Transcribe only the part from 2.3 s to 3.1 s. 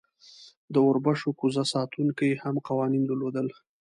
هم قوانین